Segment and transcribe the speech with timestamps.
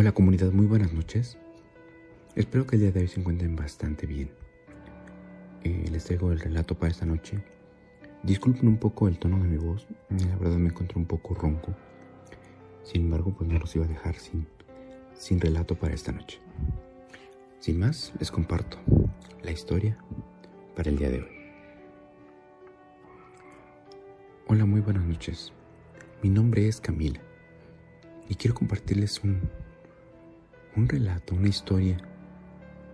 [0.00, 1.36] Hola comunidad, muy buenas noches.
[2.34, 4.30] Espero que el día de hoy se encuentren bastante bien.
[5.62, 7.44] Eh, les traigo el relato para esta noche.
[8.22, 11.74] Disculpen un poco el tono de mi voz, la verdad me encuentro un poco ronco.
[12.82, 14.46] Sin embargo, pues no los iba a dejar sin,
[15.12, 16.40] sin relato para esta noche.
[17.58, 18.78] Sin más, les comparto
[19.42, 19.98] la historia
[20.74, 21.32] para el día de hoy.
[24.46, 25.52] Hola, muy buenas noches.
[26.22, 27.20] Mi nombre es Camila
[28.30, 29.42] y quiero compartirles un,
[30.76, 31.98] un relato, una historia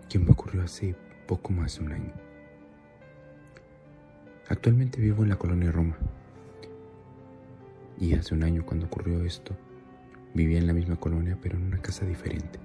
[0.09, 0.95] que me ocurrió hace
[1.27, 2.13] poco más de un año.
[4.49, 5.97] Actualmente vivo en la colonia Roma
[7.99, 9.57] y hace un año cuando ocurrió esto
[10.35, 12.59] vivía en la misma colonia pero en una casa diferente.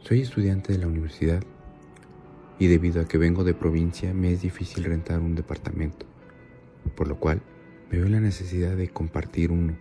[0.00, 1.42] Soy estudiante de la universidad
[2.58, 6.06] y debido a que vengo de provincia me es difícil rentar un departamento,
[6.96, 7.42] por lo cual
[7.90, 9.76] veo la necesidad de compartir uno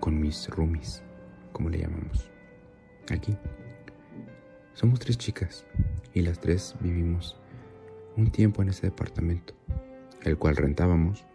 [0.00, 1.01] con mis roomies,
[1.52, 2.30] como le llamamos.
[3.10, 3.36] Aquí.
[4.74, 5.66] Somos tres chicas
[6.14, 7.38] y las tres vivimos
[8.16, 9.54] un tiempo en ese departamento,
[10.22, 11.26] el cual rentábamos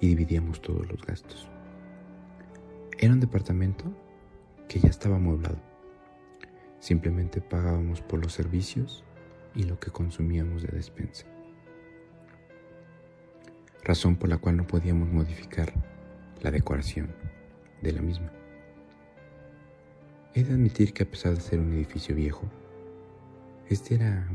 [0.00, 1.48] y dividíamos todos los gastos.
[2.98, 3.84] Era un departamento
[4.68, 5.58] que ya estaba amueblado.
[6.80, 9.04] Simplemente pagábamos por los servicios
[9.54, 11.26] y lo que consumíamos de despensa.
[13.84, 15.72] Razón por la cual no podíamos modificar
[16.40, 17.14] la decoración
[17.82, 18.41] de la misma.
[20.34, 22.48] He de admitir que a pesar de ser un edificio viejo,
[23.68, 24.26] este era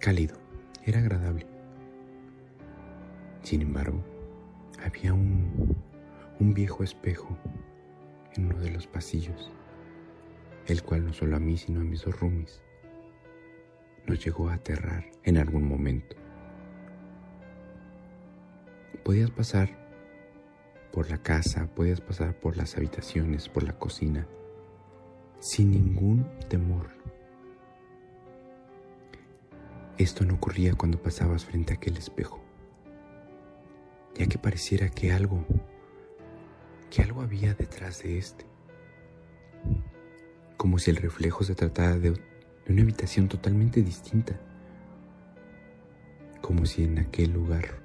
[0.00, 0.36] cálido,
[0.84, 1.46] era agradable.
[3.44, 4.04] Sin embargo,
[4.84, 5.76] había un,
[6.40, 7.38] un viejo espejo
[8.34, 9.52] en uno de los pasillos,
[10.66, 12.60] el cual no solo a mí, sino a mis dos roomies,
[14.08, 16.16] nos llegó a aterrar en algún momento.
[19.04, 19.70] Podías pasar
[20.92, 24.26] por la casa, podías pasar por las habitaciones, por la cocina,
[25.40, 26.88] sin ningún temor.
[29.96, 32.40] Esto no ocurría cuando pasabas frente a aquel espejo,
[34.14, 35.44] ya que pareciera que algo,
[36.90, 38.46] que algo había detrás de este,
[40.56, 42.14] como si el reflejo se tratara de,
[42.68, 44.38] una habitación totalmente distinta,
[46.42, 47.80] como si en aquel lugar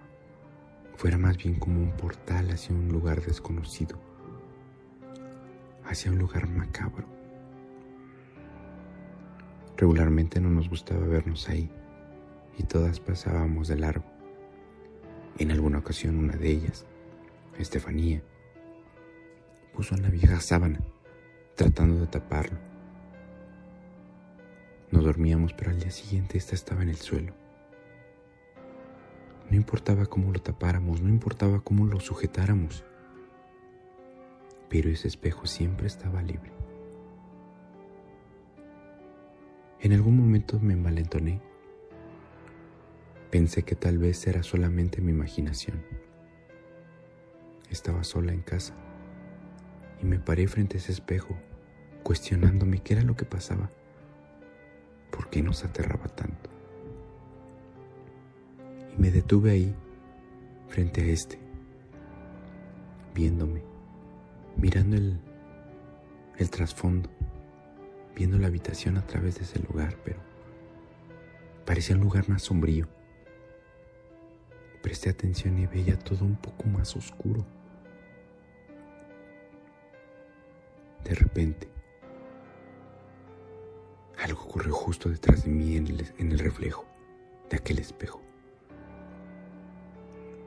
[0.98, 3.98] fuera más bien como un portal hacia un lugar desconocido,
[5.86, 7.23] hacia un lugar macabro.
[9.84, 11.70] Regularmente no nos gustaba vernos ahí
[12.58, 14.06] y todas pasábamos de largo.
[15.38, 16.86] En alguna ocasión una de ellas,
[17.60, 18.24] Estefanía,
[19.74, 20.80] puso una vieja sábana
[21.56, 22.58] tratando de taparlo.
[24.90, 27.34] Nos dormíamos, pero al día siguiente esta estaba en el suelo.
[29.50, 32.86] No importaba cómo lo tapáramos, no importaba cómo lo sujetáramos,
[34.70, 36.63] pero ese espejo siempre estaba libre.
[39.84, 41.42] En algún momento me envalentoné.
[43.30, 45.84] Pensé que tal vez era solamente mi imaginación.
[47.70, 48.74] Estaba sola en casa
[50.02, 51.38] y me paré frente a ese espejo,
[52.02, 53.70] cuestionándome qué era lo que pasaba,
[55.12, 56.50] por qué nos aterraba tanto
[58.96, 59.76] y me detuve ahí,
[60.70, 61.40] frente a este,
[63.14, 63.64] viéndome,
[64.56, 65.20] mirando el,
[66.38, 67.10] el trasfondo,
[68.16, 70.20] viendo la habitación a través de ese lugar, pero
[71.66, 72.88] parecía un lugar más sombrío.
[74.82, 77.46] Presté atención y veía todo un poco más oscuro.
[81.04, 81.68] De repente,
[84.22, 86.86] algo ocurrió justo detrás de mí en el, reflejo
[87.50, 88.22] de aquel espejo.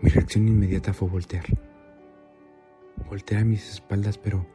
[0.00, 1.44] Mi reacción inmediata fue voltear.
[3.08, 4.46] Voltear a mis espaldas, pero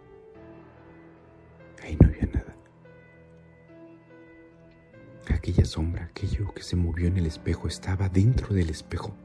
[5.72, 9.16] sombra, aquello que se movió en el espejo, estaba dentro del espejo.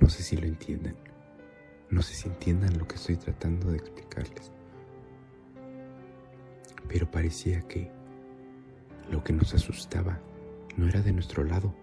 [0.00, 0.96] No sé si lo entiendan.
[1.90, 4.50] No sé si entiendan lo que estoy tratando de explicarles.
[6.88, 7.90] Pero parecía que
[9.10, 10.18] lo que nos asustaba
[10.78, 11.74] no era de nuestro lado,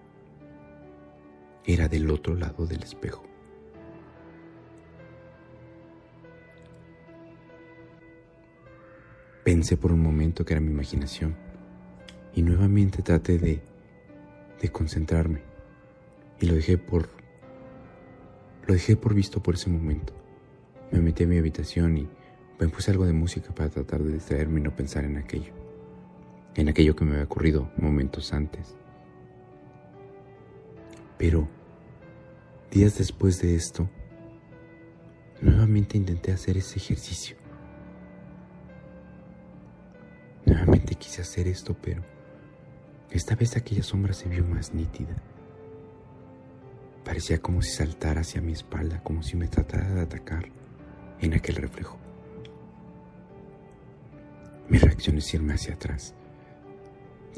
[1.63, 3.23] era del otro lado del espejo.
[9.43, 11.50] Pensé por un momento que era mi imaginación
[12.33, 13.61] y nuevamente traté de,
[14.61, 15.41] de concentrarme
[16.39, 17.09] y lo dejé por
[18.67, 20.13] lo dejé por visto por ese momento.
[20.91, 22.07] Me metí a mi habitación y
[22.59, 25.51] me puse algo de música para tratar de distraerme y no pensar en aquello,
[26.55, 28.75] en aquello que me había ocurrido momentos antes.
[31.17, 31.47] Pero
[32.69, 33.89] días después de esto,
[35.41, 37.41] nuevamente intenté hacer ese ejercicio
[41.01, 42.03] quise hacer esto, pero
[43.11, 45.15] esta vez aquella sombra se vio más nítida.
[47.03, 50.49] Parecía como si saltara hacia mi espalda, como si me tratara de atacar
[51.19, 51.97] en aquel reflejo.
[54.69, 56.13] Mi reacción es irme hacia atrás.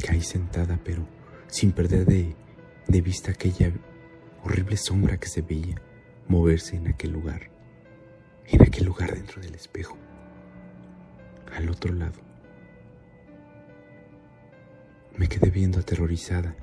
[0.05, 1.07] Caí sentada, pero
[1.47, 2.35] sin perder de,
[2.87, 3.71] de vista aquella
[4.43, 5.81] horrible sombra que se veía
[6.27, 7.49] moverse en aquel lugar,
[8.45, 9.97] en aquel lugar dentro del espejo,
[11.55, 12.32] al otro lado.
[15.17, 16.55] Me quedé viendo aterrorizada,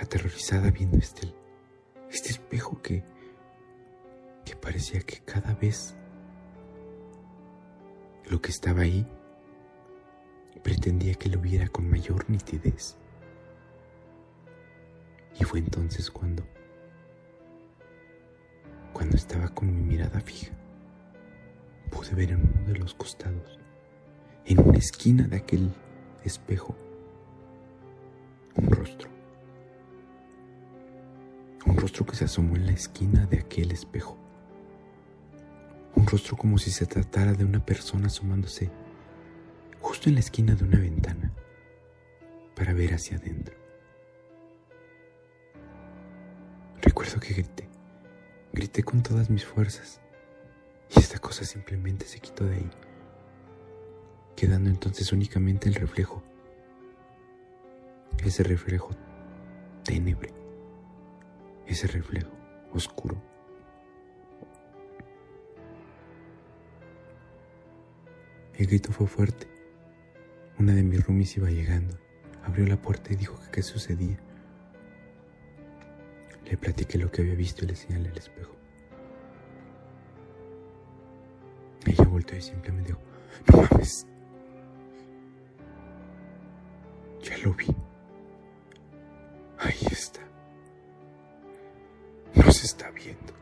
[0.00, 1.32] aterrorizada viendo este,
[2.10, 3.04] este espejo que,
[4.44, 5.96] que parecía que cada vez
[8.28, 9.06] lo que estaba ahí
[10.64, 12.96] pretendía que lo viera con mayor nitidez.
[15.38, 16.44] Y fue entonces cuando,
[18.92, 20.52] cuando estaba con mi mirada fija,
[21.90, 23.58] pude ver en uno de los costados,
[24.46, 25.70] en una esquina de aquel
[26.24, 26.74] espejo,
[28.56, 29.08] un rostro.
[31.66, 34.16] Un rostro que se asomó en la esquina de aquel espejo.
[35.96, 38.70] Un rostro como si se tratara de una persona asomándose
[39.80, 41.32] justo en la esquina de una ventana
[42.54, 43.54] para ver hacia adentro.
[46.80, 47.68] Recuerdo que grité,
[48.52, 50.00] grité con todas mis fuerzas
[50.94, 52.70] y esta cosa simplemente se quitó de ahí,
[54.36, 56.22] quedando entonces únicamente el reflejo,
[58.24, 58.90] ese reflejo
[59.84, 60.32] tenebre,
[61.66, 62.30] ese reflejo
[62.72, 63.20] oscuro.
[68.54, 69.48] El grito fue fuerte.
[70.58, 71.98] Una de mis roomies iba llegando,
[72.44, 74.18] abrió la puerta y dijo que qué sucedía.
[76.44, 78.54] Le platiqué lo que había visto y le señalé al espejo.
[81.86, 83.00] Ella volteó y simplemente dijo,
[83.52, 84.06] no mames.
[87.22, 87.66] Ya lo vi.
[89.94, 90.20] Está.
[92.34, 93.32] Nos está viendo.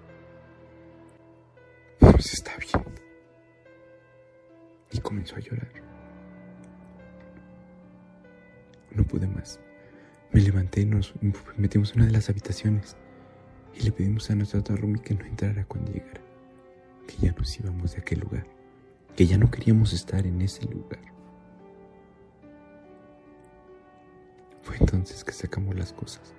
[1.99, 3.01] Nos está viendo.
[4.91, 5.73] Y comenzó a llorar.
[8.91, 9.61] No pude más.
[10.31, 11.15] Me levanté y nos
[11.57, 12.99] metimos en una de las habitaciones
[13.75, 16.21] y le pedimos a nuestra otra roomie que no entrara cuando llegara,
[17.09, 18.47] que ya nos íbamos de aquel lugar,
[19.17, 21.01] que ya no queríamos estar en ese lugar.
[24.61, 26.35] Fue entonces que sacamos las cosas.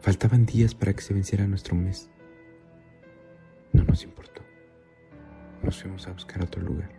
[0.00, 2.08] Faltaban días para que se venciera nuestro mes.
[3.72, 4.42] No nos importó.
[5.62, 6.90] Nos fuimos a buscar otro lugar.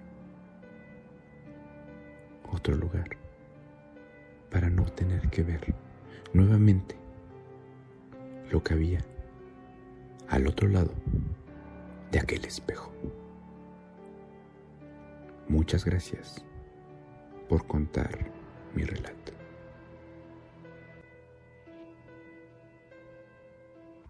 [2.52, 3.10] Otro lugar
[4.52, 5.74] para no tener que ver
[6.34, 6.96] nuevamente
[8.52, 9.00] lo que había
[10.30, 10.94] al otro lado
[12.12, 12.92] de aquel espejo.
[15.48, 16.46] Muchas gracias
[17.50, 18.32] por contar
[18.76, 19.41] mi relato.